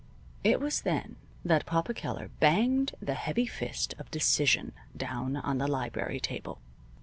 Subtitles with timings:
[0.43, 5.67] It was then that Papa Keller banged the heavy fist of decision down on the
[5.67, 6.59] library table.